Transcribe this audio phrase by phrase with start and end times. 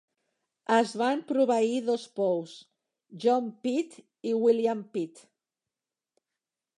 [0.75, 2.55] Es van proveir dos pous:
[3.25, 3.99] John Pit
[4.31, 5.21] i William Pit.